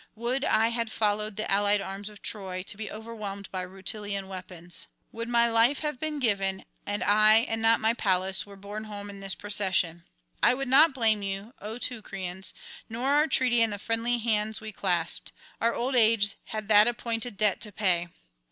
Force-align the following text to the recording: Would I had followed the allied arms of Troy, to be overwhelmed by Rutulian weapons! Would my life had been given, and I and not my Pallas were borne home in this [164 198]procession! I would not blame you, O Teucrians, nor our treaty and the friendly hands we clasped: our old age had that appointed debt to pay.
Would 0.15 0.43
I 0.43 0.69
had 0.69 0.91
followed 0.91 1.35
the 1.35 1.51
allied 1.51 1.79
arms 1.79 2.09
of 2.09 2.23
Troy, 2.23 2.63
to 2.63 2.75
be 2.75 2.91
overwhelmed 2.91 3.51
by 3.51 3.61
Rutulian 3.61 4.27
weapons! 4.27 4.87
Would 5.11 5.29
my 5.29 5.47
life 5.47 5.81
had 5.81 5.99
been 5.99 6.17
given, 6.17 6.65
and 6.87 7.03
I 7.03 7.35
and 7.47 7.61
not 7.61 7.79
my 7.81 7.93
Pallas 7.93 8.43
were 8.43 8.55
borne 8.55 8.85
home 8.85 9.11
in 9.11 9.19
this 9.19 9.35
[164 9.35 9.89
198]procession! 9.91 10.03
I 10.41 10.55
would 10.55 10.67
not 10.67 10.95
blame 10.95 11.21
you, 11.21 11.53
O 11.59 11.77
Teucrians, 11.77 12.51
nor 12.89 13.09
our 13.09 13.27
treaty 13.27 13.61
and 13.61 13.71
the 13.71 13.77
friendly 13.77 14.17
hands 14.17 14.59
we 14.59 14.71
clasped: 14.71 15.33
our 15.61 15.75
old 15.75 15.95
age 15.95 16.33
had 16.45 16.67
that 16.67 16.87
appointed 16.87 17.37
debt 17.37 17.61
to 17.61 17.71
pay. 17.71 18.07